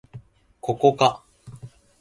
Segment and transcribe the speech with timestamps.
[0.59, 1.23] ここか